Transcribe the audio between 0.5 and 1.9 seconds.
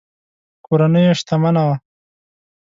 کورنۍ یې شتمنه وه.